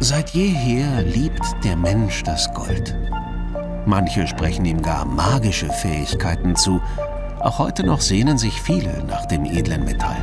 [0.00, 2.96] Seit jeher liebt der Mensch das Gold.
[3.84, 6.80] Manche sprechen ihm gar magische Fähigkeiten zu.
[7.40, 10.16] Auch heute noch sehnen sich viele nach dem edlen Metall.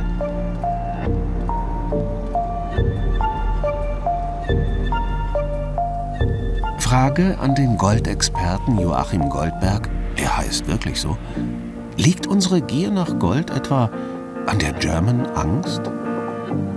[6.78, 11.18] Frage an den Goldexperten Joachim Goldberg, er heißt wirklich so,
[11.96, 13.90] liegt unsere Gier nach Gold etwa
[14.46, 15.82] an der German Angst?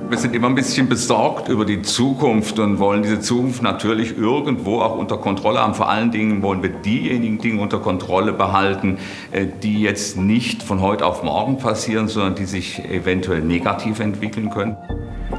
[0.10, 4.82] Wir sind immer ein bisschen besorgt über die Zukunft und wollen diese Zukunft natürlich irgendwo
[4.82, 5.76] auch unter Kontrolle haben.
[5.76, 8.98] Vor allen Dingen wollen wir diejenigen Dinge unter Kontrolle behalten,
[9.32, 14.50] äh, die jetzt nicht von heute auf morgen passieren, sondern die sich eventuell negativ entwickeln
[14.50, 14.76] können.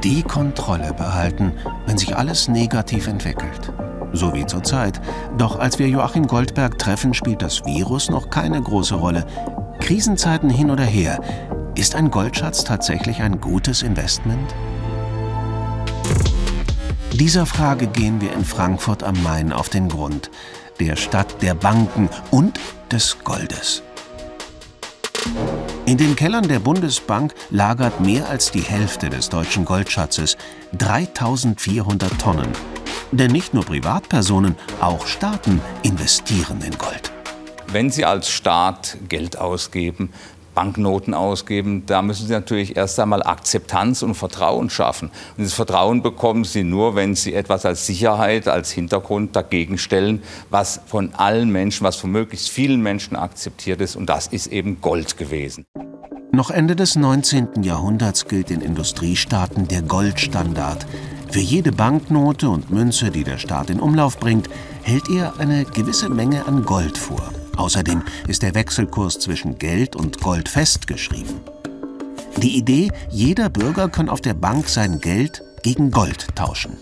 [0.05, 1.51] Die Kontrolle behalten,
[1.85, 3.73] wenn sich alles negativ entwickelt.
[4.13, 5.01] So wie zurzeit.
[5.37, 9.25] Doch als wir Joachim Goldberg treffen, spielt das Virus noch keine große Rolle.
[9.81, 11.19] Krisenzeiten hin oder her.
[11.81, 14.53] Ist ein Goldschatz tatsächlich ein gutes Investment?
[17.11, 20.29] Dieser Frage gehen wir in Frankfurt am Main auf den Grund,
[20.79, 22.59] der Stadt der Banken und
[22.91, 23.81] des Goldes.
[25.87, 30.37] In den Kellern der Bundesbank lagert mehr als die Hälfte des deutschen Goldschatzes,
[30.77, 32.49] 3400 Tonnen.
[33.11, 37.11] Denn nicht nur Privatpersonen, auch Staaten investieren in Gold.
[37.71, 40.11] Wenn Sie als Staat Geld ausgeben,
[40.53, 45.09] Banknoten ausgeben, da müssen Sie natürlich erst einmal Akzeptanz und Vertrauen schaffen.
[45.09, 50.21] Und dieses Vertrauen bekommen Sie nur, wenn Sie etwas als Sicherheit, als Hintergrund dagegen stellen,
[50.49, 53.95] was von allen Menschen, was von möglichst vielen Menschen akzeptiert ist.
[53.95, 55.65] Und das ist eben Gold gewesen.
[56.33, 57.63] Noch Ende des 19.
[57.63, 60.85] Jahrhunderts gilt in Industriestaaten der Goldstandard.
[61.29, 64.49] Für jede Banknote und Münze, die der Staat in Umlauf bringt,
[64.81, 67.21] hält er eine gewisse Menge an Gold vor.
[67.61, 71.41] Außerdem ist der Wechselkurs zwischen Geld und Gold festgeschrieben.
[72.37, 76.77] Die Idee, jeder Bürger kann auf der Bank sein Geld gegen Gold tauschen.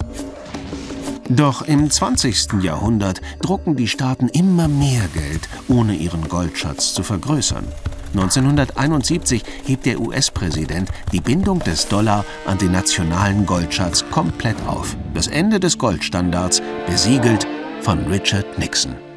[1.28, 2.64] Doch im 20.
[2.64, 7.66] Jahrhundert drucken die Staaten immer mehr Geld, ohne ihren Goldschatz zu vergrößern.
[8.14, 14.96] 1971 hebt der US-Präsident die Bindung des Dollar an den nationalen Goldschatz komplett auf.
[15.14, 17.46] Das Ende des Goldstandards besiegelt
[17.82, 19.09] von Richard Nixon.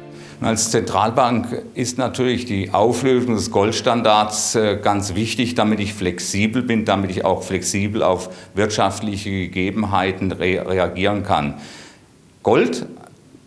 [0.43, 6.83] Als Zentralbank ist natürlich die Auflösung des Goldstandards äh, ganz wichtig, damit ich flexibel bin,
[6.83, 11.53] damit ich auch flexibel auf wirtschaftliche Gegebenheiten re reagieren kann.
[12.43, 12.85] Gold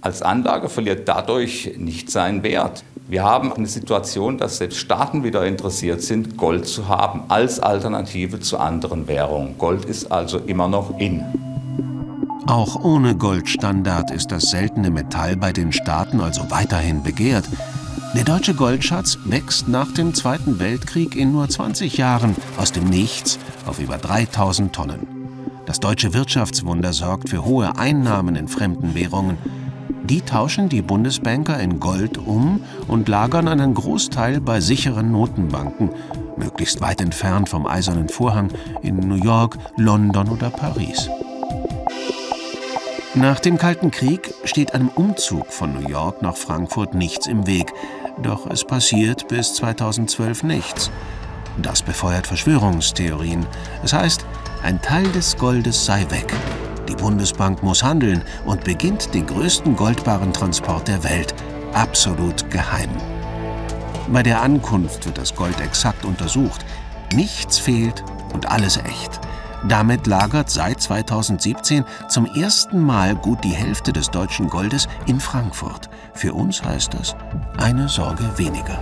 [0.01, 2.83] als Anlage verliert dadurch nicht seinen Wert.
[3.09, 8.41] Wir haben eine Situation, dass selbst Staaten wieder interessiert sind, Gold zu haben als Alternative
[8.41, 9.59] zu anderen Währungen.
[9.59, 11.23] Gold ist also immer noch in.
[12.47, 17.45] Auch ohne Goldstandard ist das seltene Metall bei den Staaten also weiterhin begehrt.
[18.15, 23.41] Der deutsche Goldschatz wächst nach dem Zweiten Weltkrieg in nur 20 Jahren aus dem Nichts
[23.67, 25.07] auf über 3000 Tonnen.
[25.67, 29.39] Das deutsche Wirtschaftswunder sorgt für hohe Einnahmen in fremden Währungen.
[30.05, 35.91] Die tauschen die Bundesbanker in Gold um und lagern einen Großteil bei sicheren Notenbanken,
[36.37, 38.51] möglichst weit entfernt vom Eisernen Vorhang
[38.83, 41.11] in New York, London oder Paris.
[43.17, 47.73] Nach dem Kalten Krieg steht einem Umzug von New York nach Frankfurt nichts im Weg,
[48.23, 50.91] doch es passiert bis 2012 nichts.
[51.57, 53.47] Das befeuert Verschwörungstheorien.
[53.83, 54.27] Es heißt,
[54.63, 56.31] ein Teil des Goldes sei weg.
[56.91, 61.35] Die Bundesbank muss handeln und beginnt den größten Goldbarentransport der Welt,
[61.73, 62.91] absolut geheim.
[64.09, 66.67] Bei der Ankunft wird das Gold exakt untersucht.
[67.15, 69.26] Nichts fehlt und alles echt.
[69.69, 75.91] Damit lagert seit 2017 zum ersten Mal gut die Hälfte des deutschen Goldes in Frankfurt.
[76.15, 77.17] Für uns heißt das
[77.57, 78.79] eine Sorge weniger.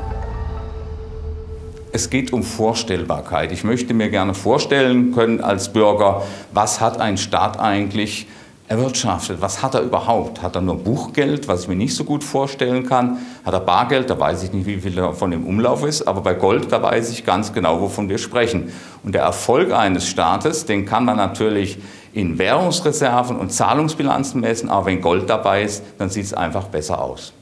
[1.93, 3.51] Es geht um Vorstellbarkeit.
[3.51, 8.27] Ich möchte mir gerne vorstellen können als Bürger, was hat ein Staat eigentlich
[8.69, 9.41] erwirtschaftet.
[9.41, 10.43] Was hat er überhaupt?
[10.43, 13.19] Hat er nur Buchgeld, was ich mir nicht so gut vorstellen kann?
[13.45, 14.09] Hat er Bargeld?
[14.09, 16.03] Da weiß ich nicht, wie viel davon im Umlauf ist.
[16.09, 18.73] Aber bei Gold, da weiß ich ganz genau, wovon wir sprechen.
[19.03, 21.79] Und der Erfolg eines Staates, den kann man natürlich
[22.15, 24.71] in Währungsreserven und Zahlungsbilanzen messen.
[24.71, 27.33] Aber wenn Gold dabei ist, dann sieht es einfach besser aus.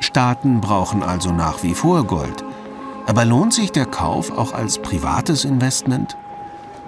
[0.00, 2.44] Staaten brauchen also nach wie vor Gold.
[3.06, 6.16] Aber lohnt sich der Kauf auch als privates Investment?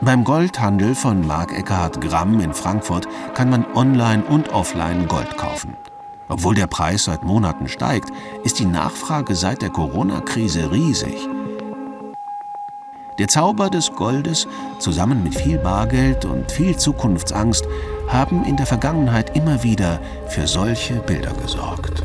[0.02, 5.74] Beim Goldhandel von Mark Eckhard Gramm in Frankfurt kann man online und offline Gold kaufen.
[6.28, 8.10] Obwohl der Preis seit Monaten steigt,
[8.44, 11.28] ist die Nachfrage seit der Corona-Krise riesig.
[13.18, 14.46] Der Zauber des Goldes,
[14.78, 17.66] zusammen mit viel Bargeld und viel Zukunftsangst,
[18.08, 22.04] haben in der Vergangenheit immer wieder für solche Bilder gesorgt.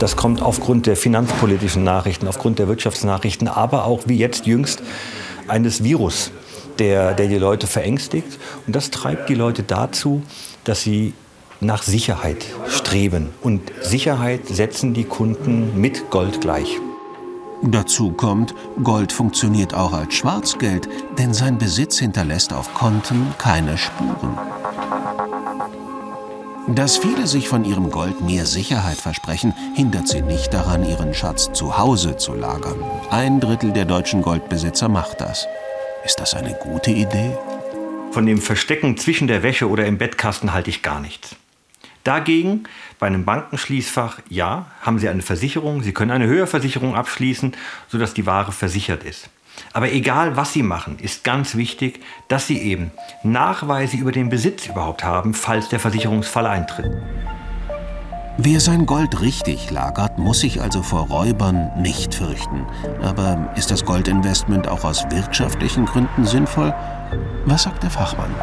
[0.00, 4.82] Das kommt aufgrund der finanzpolitischen Nachrichten, aufgrund der Wirtschaftsnachrichten, aber auch wie jetzt jüngst
[5.50, 6.30] eines Virus,
[6.78, 8.38] der, der die Leute verängstigt.
[8.66, 10.22] Und das treibt die Leute dazu,
[10.64, 11.12] dass sie
[11.60, 13.30] nach Sicherheit streben.
[13.42, 16.78] Und Sicherheit setzen die Kunden mit Gold gleich.
[17.62, 20.88] Dazu kommt, Gold funktioniert auch als Schwarzgeld,
[21.18, 24.38] denn sein Besitz hinterlässt auf Konten keine Spuren.
[26.74, 31.52] Dass viele sich von ihrem Gold mehr Sicherheit versprechen, hindert sie nicht daran, ihren Schatz
[31.52, 32.80] zu Hause zu lagern.
[33.10, 35.48] Ein Drittel der deutschen Goldbesitzer macht das.
[36.04, 37.36] Ist das eine gute Idee?
[38.12, 41.34] Von dem Verstecken zwischen der Wäsche oder im Bettkasten halte ich gar nichts.
[42.04, 42.64] Dagegen,
[43.00, 47.52] bei einem Bankenschließfach, ja, haben Sie eine Versicherung, Sie können eine Höherversicherung abschließen,
[47.88, 49.28] sodass die Ware versichert ist.
[49.72, 52.90] Aber egal, was Sie machen, ist ganz wichtig, dass Sie eben
[53.22, 56.90] Nachweise über den Besitz überhaupt haben, falls der Versicherungsfall eintritt.
[58.38, 62.64] Wer sein Gold richtig lagert, muss sich also vor Räubern nicht fürchten.
[63.02, 66.74] Aber ist das Goldinvestment auch aus wirtschaftlichen Gründen sinnvoll?
[67.44, 68.34] Was sagt der Fachmann?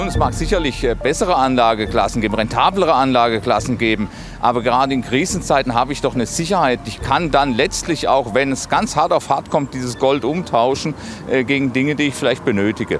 [0.00, 4.08] Nun, es mag sicherlich äh, bessere Anlageklassen geben, rentablere Anlageklassen geben,
[4.40, 6.80] aber gerade in Krisenzeiten habe ich doch eine Sicherheit.
[6.86, 10.94] Ich kann dann letztlich auch, wenn es ganz hart auf hart kommt, dieses Gold umtauschen
[11.30, 12.98] äh, gegen Dinge, die ich vielleicht benötige.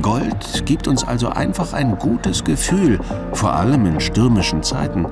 [0.00, 2.98] Gold gibt uns also einfach ein gutes Gefühl,
[3.34, 5.08] vor allem in stürmischen Zeiten.